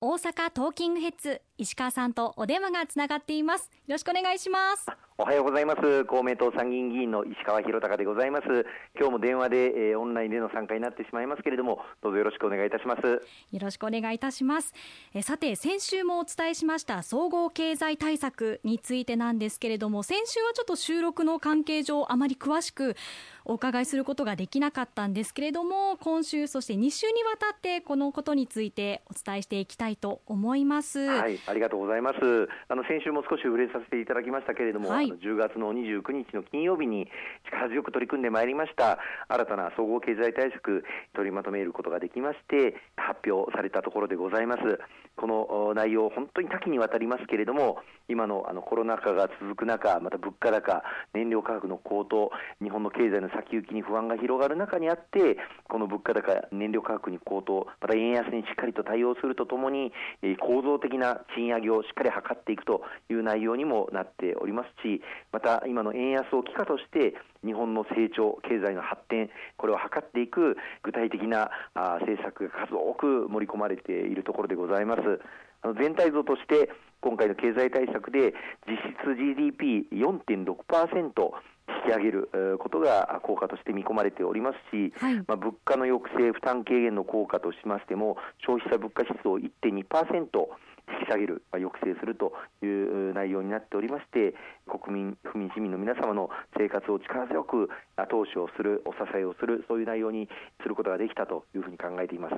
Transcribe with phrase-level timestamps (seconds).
[0.00, 3.68] 大阪トーキングヘッズ石川さんとお電話がつながっています。
[3.88, 5.07] よろしくお願いします。
[5.20, 6.04] おはようございます。
[6.04, 8.46] 公明党参議院議員の石川博隆でございます。
[8.96, 9.56] 今日も電話で、
[9.90, 13.02] えー、オンラインでの参加になってしまいますけれどもどうぞよろしくお願いいたします。
[13.02, 13.20] よ
[13.60, 14.72] ろしくお願いいたします。
[15.12, 22.94] えさて先週もお伝えしました総合経済対策についてなんですけれども先週はちょっと収録の関係上あまり詳しく
[23.44, 31.00] お伺いすることができなかったんですけれども今週そして2週にわたってこのことについてお伝えしていきたいと思います。
[31.00, 32.18] はいありがとうございます。
[32.68, 37.08] あの先週も少し触れさせていただきましたけれども、はい、あの10月の29日の金曜日に
[37.46, 38.98] 力強く取り組んでまいりました。
[39.28, 44.62] 新たな総合経済対策取りまとめることができまして発表されたところでございます。
[45.18, 50.82] この内容本当に多岐にわたりますけれども今のあのコロナ禍が続く中また物価高
[51.12, 52.30] 燃料価格の高騰
[52.62, 55.36] 日本の経済の先行きに不安が広がる中にあって
[55.68, 75.02] この物価高、燃料価格に高騰また円安にしっかりと対応するとともに、え構造的な賃上げをしっかり図っていくという内容にもなっておりますしまた今の円安を機会として日本の成長、経済の発展これを図っていく具体的なあ政策が数多く盛り込まれているところでございます。
[75.62, 78.34] あの全体像として今回の経済対策で
[78.66, 79.10] 実質
[79.90, 81.30] GDP4.6%
[81.68, 90.48] 引き上げることが効果として見込まれておりますし、はい、まあ、物価の抑制、負担軽減の効果としましても、消費者物価指数を1.2%
[91.00, 94.34] 引き下げる、まあ、抑制するという内容になっておりまして、
[94.66, 100.28] 国民、府民、市民の皆様の生活を力強く後押しをする、お支えをする、そういう内容に
[100.62, 102.34] することができたというふうに考えています。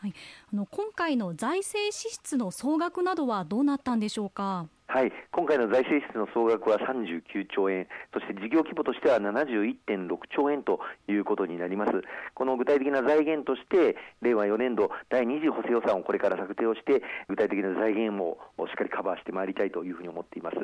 [0.00, 0.14] はい、
[0.52, 4.68] あの今回の財政支出の総額などはどうなったんでしょうか？
[4.90, 11.92] はい、今回の財政支出の総額は39兆円、そして事業規模としては71.6兆円ということになります。
[12.32, 20.56] この具体的な財源として、令和4年度第2次補正予算をこれから策定をして、具体的な財源もしっかりカバーしてまいりたいというふうに思っています。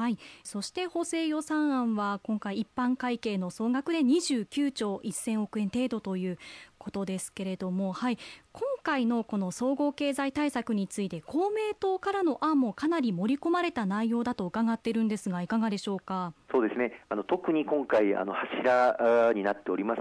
[0.00, 6.38] はい、そして補正予算案は今回一般会計の総額で29兆1000億円程度という
[6.78, 8.18] ことですけれども、はい、
[8.54, 16.32] 今回のこの総合経済対策について公明党からの案もかなり盛り込まれた内容だと伺っているんですがいかがでしょうか？
[16.50, 16.92] そうですね。
[17.10, 20.00] あの特に今回あの柱になっております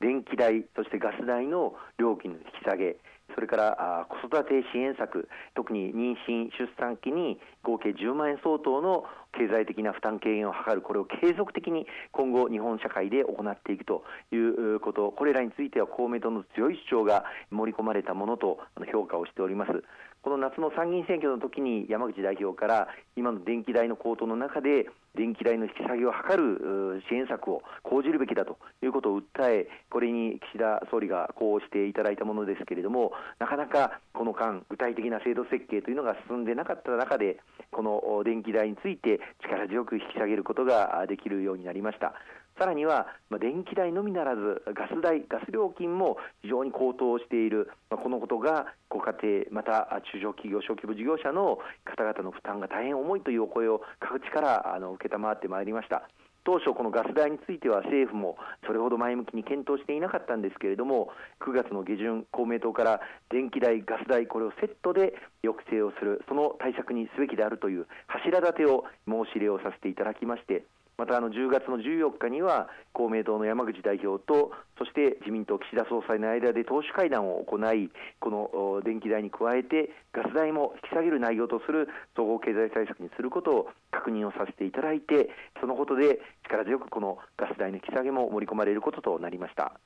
[0.00, 2.96] 電気代そしてガス代の料金の引き下げ。
[3.36, 9.04] それから子育て支援策、特に妊娠・出産期に合計10万円相当の
[9.36, 18.58] 経済的な負担軽減を図る、これを継続的に今後、日本社会で行っていくということ、これらについては公明党の強い主張が盛り込まれたものと
[18.90, 19.84] 評価をしております。
[20.22, 37.40] この夏の参議院選挙の時に山口代表から今の電気代の高騰の中で電気代の引き下げを図る支援策を講じるべきだということを訴えこれに岸田総理がこうしていただいたものですけれどもなかなかこの間具体的な制度設計というのが進んでなかった中で
[37.72, 42.14] この電気代について力強く引き下げることができるようになりました。
[42.58, 56.08] さらには、まあ、電気代のみならずガス代、ガス料金も非常に高騰している、まあ、このことがご家庭、また中小企業、小規模事業者の方々の負担が大変重いというお声を各地からあの受けたまってまいりました。
[56.46, 63.00] 当初、このガス代については政府もそれほど前向きに検討していなかったんですけれども9月の下旬、公明党から
[63.30, 65.12] 電気代、ガス代これをセットで
[65.42, 70.62] 抑制をするその対策にすべきであるという柱立てを申し入れをさせていただきまして
[70.98, 85.28] またあの10月の14日には公明党の山口代表とそして自民党岸田総裁の間で党首会談を行いこの電気代に加えてガス代も引き下げる内容とする総合経済対策にすることを確認をさせていただいて
[85.60, 89.78] そのことで力強くこのガス代の引き下げも盛り込まれることとなりました。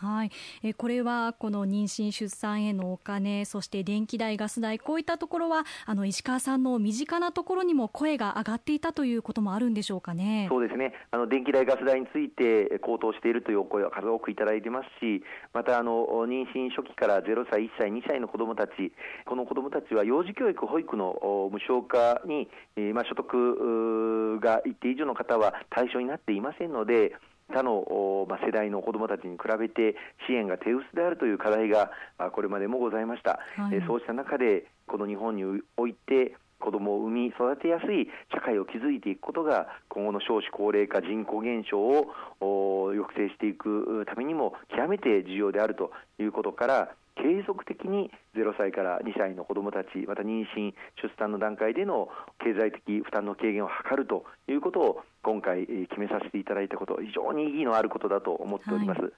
[0.00, 0.30] はい、
[0.62, 10.46] えこれはこの妊娠出産へのお金そして電気代ガス代こういったところはあの石川さんの身近なところにも声が上がっていたということもあるんでしょうかね。
[10.50, 10.94] そうですね。
[11.10, 15.22] あの電気代ガス代について高騰しているというお声は数多くいただいてますし
[15.52, 18.92] またあの妊娠初期から0歳1歳2歳の子どもたち
[19.26, 27.12] この子どもたちは幼児教育保育の無償化に、えー、ま、所得が一定以上の方は対象になっていませんので
[27.52, 31.90] 他の、まあ、世代の子どもたちに比べて支援が手薄であるという課題が
[32.32, 35.44] これまでもございました、はい、そうした中でこの日本に
[35.76, 50.72] おいて子どもを産み育てやすい社会を築いていくことが今後の少子高齢化人口減少を抑制していくためにも極めて重要であるということから継続的に0歳から2歳の子どもたちまた妊娠
[51.02, 52.08] 出産の段階での
[52.42, 59.00] 経済的負担の軽減を図るということを今回決めさせていただいたこと非常に意義のあることだと思っております。
[59.00, 59.12] はい。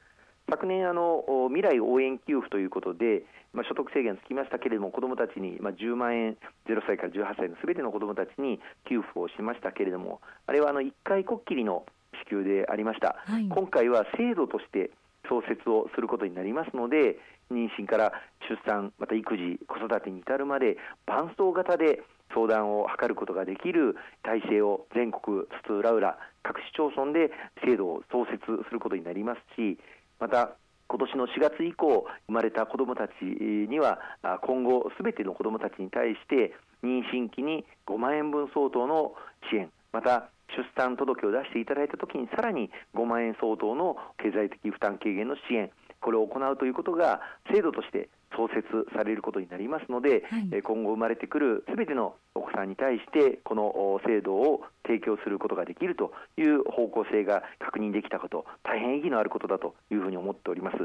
[0.50, 3.22] 昨年あの未来応援給付ということで、
[3.52, 6.36] まあ、所得制限つきましたけれども子どもたちに、まあ、10万円
[6.66, 11.86] 0歳から18歳のすべての子どもたちに給付をしましたけれどもあれはあの1回こっきりの
[12.24, 14.90] 支給でありました、はい、今回は制度として
[15.28, 17.18] 創設をすることになりますので
[17.50, 18.12] 妊娠から
[18.48, 20.76] 出産また育児子育てに至るまで
[21.06, 22.02] 伴走型で
[22.34, 27.30] 相談を図ることができる体制を全国津々浦々各市町村で
[27.64, 29.78] 制度を創設することになりますし
[30.18, 30.56] また
[30.88, 33.98] 今年の4月以降生まれた子どもたちには
[34.42, 36.52] 今後すべての子どもたちに対して
[36.82, 39.14] 妊娠期に5万円分相当の
[39.50, 45.70] 支援また出産届を出していただいたときにさらに5万円相当の経済的負担軽減の支援
[46.00, 47.20] これを行うということが
[47.52, 48.64] 制度として創設
[48.96, 60.76] されることになりますので、はい、今後生まれてくるすべてのお子さんに対してこの制度を提供することができるという方向性が確認できたこと大変意義のあることだというふうに思っております。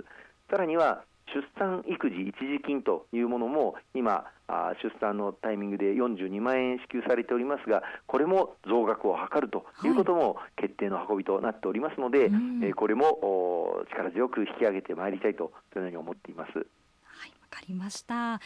[0.49, 1.03] さらには
[1.33, 4.25] 出産育児一時金というものも今
[4.81, 16.51] 出産のタイミングで42万円支給されておりますがこれも増額を図るということも決定の運びとなっておりますので、はい、これも力強く引き上げてまいりたいとそのように思っています。
[16.57, 18.39] はいわかりました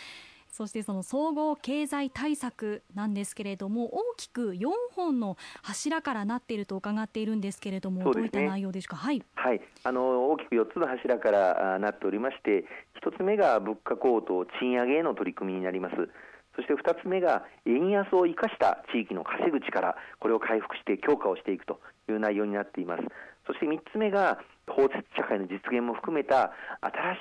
[0.52, 12.66] そしてその総合経済対策なんですけれども大きく4本の柱からなっていると伺っているんですけれども、ね、どういった内容ですか、はい、はい、あの大きく4つの柱からなっておりまして
[13.04, 15.96] 1つ目が物価高騰賃上げへの取り組みになります。
[16.56, 23.04] そして2つ目が円安を生かした地域の稼ぐ力これを回復して強化をしていくという内容になっています
[23.52, 26.54] そして3つ目が法治社会の実現も含めた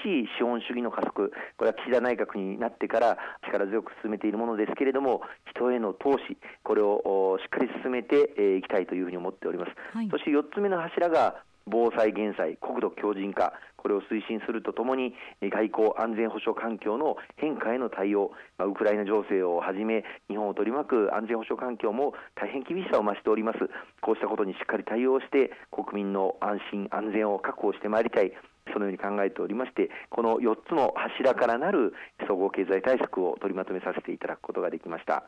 [0.05, 9.73] 新しい資本主義の加速、これは岸田内閣になってから力強く進めているものですけれども、人への投資、これをしっかり進めていきたいというふうに思っております。
[9.93, 23.59] はい、そして4つ目の柱が防災・減災、国土強靭化、これを推進するとともに、外交・安全保障環境の変化への対応、ま、ウクライナ情勢をはじめ、日本を取り巻く安全保障環境も大変厳しさを増しております。
[24.01, 28.33] こうしたことにしっかり対応して、国民の安心・安全を確保してまいりたい。
[28.73, 31.95] そのように考えておりまして、この4つの柱からなる
[32.29, 35.25] 総合経済対策を取りまとめさせていただくことができました。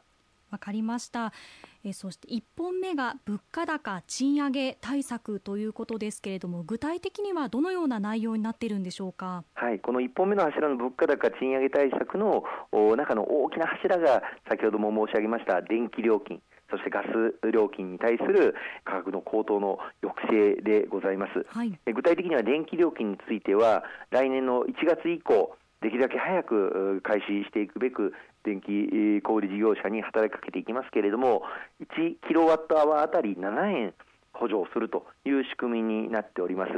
[0.52, 1.32] わかりました。
[1.84, 9.44] えそして1本目が物価高賃上げ対策ということですけれども具体的にはどのような内容になっているんでしょうか？
[9.54, 12.44] はい、この1本目の柱の物価高賃上げ対策の
[12.96, 16.40] 中の大きな柱が先ほども申し上げました電気料金。
[16.70, 17.06] そしてガス
[17.52, 28.14] 料金に対する価格の高騰の抑制でございます、はい、具体的には電気料金については来年の1月以降できるだけ早く開始していくべく
[28.44, 31.43] 電気小売事業者に働きかけていきますけれども
[31.81, 33.94] 1キロワットアワーあたり7円
[34.33, 36.73] 補助をするという仕組みになっております。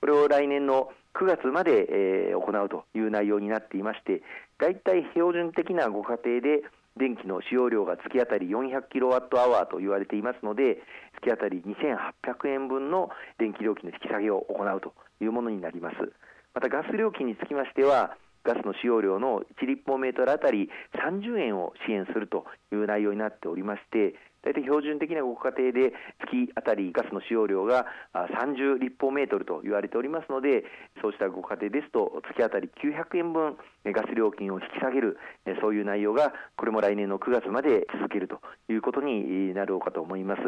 [0.00, 4.22] これを来年の9月まで、えー、行うという内容になっていまして
[4.58, 6.62] だいたい標準的なご家庭で
[6.96, 10.78] 電気の使用量が月当たり400キロワットアワーと言われていますので
[11.22, 15.96] 月当たり2800円分の電気料金の引き下げを行うというものになります。
[16.54, 25.92] またガス料金につきましてはガスの使用量の1立方メートルあたり30円を支援するという内容になっておりまして大体標準的なご家庭で
[26.24, 27.84] 月あたりガスの使用量が
[28.14, 30.64] 30立方メートルと言われておりますので
[31.02, 35.18] そうしたご家庭ですと月あたり900円分ガス料金を引き下げる
[35.60, 38.40] そういう内容がこれも来年の9月まで続けると
[38.70, 40.42] いうことになろうかと思います。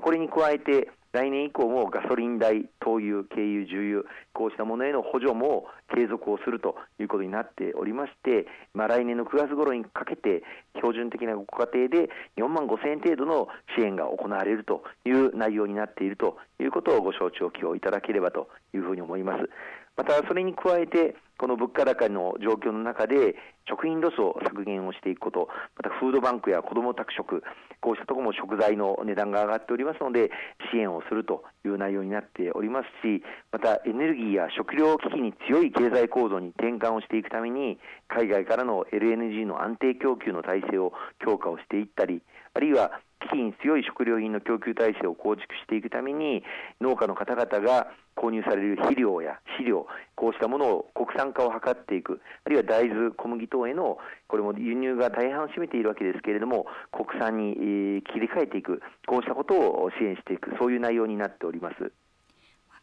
[0.00, 10.42] これに加えて来年以降もガソリン代、灯油、軽油、重油、こうしたものへの補助も継続をするということになっておりまして、まあ、来年の9月頃にかけて、
[10.74, 13.46] 標準的なご家庭で4万5千円程度の
[13.78, 19.48] 支援が行われるという内容になっているということをご承知おきをいただければというふうに思います。
[19.96, 23.34] またそれに加えて、この物価高の状況の中で、
[23.68, 27.42] 食品ロスを削減をしていくこと、またフードバンクや子ども宅食、
[27.80, 30.30] こうしたところも食材の値段が上がっておりますので、
[30.70, 33.22] 支援をするという内容になっておりますし、
[33.52, 40.92] またエネルギーや食料危機に強い経済構造に転換をしていくために、海外からの LNG の安定供給の体制を
[41.24, 42.22] 強化をしていったり、
[42.54, 46.42] あるいは危機に強い食料品の供給体制を構築していくために
[46.80, 52.20] 農家の方々が購入される肥料や飼料こうしたものを国産化を図っていく。
[52.44, 58.80] あるいは大豆小麦等へのこれも輸入が大半を占めているわけですけれども国産に切り替えていく。
[59.06, 60.56] こうしたことを支援していく。
[60.60, 61.82] そういう内容になっております。
[61.82, 61.88] わ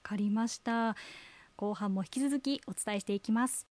[0.03, 0.95] かりました。
[1.55, 3.70] 後半も引き続きお伝えしていきます。